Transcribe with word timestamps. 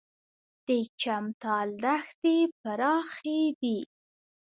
د 0.67 0.69
چمتال 1.01 1.67
دښتې 1.83 2.37
پراخې 2.61 3.41
دي 3.61 3.79